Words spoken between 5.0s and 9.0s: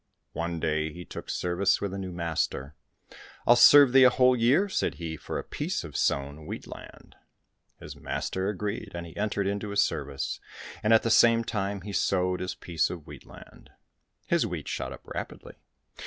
for a piece of sown wheat land." His master agreed,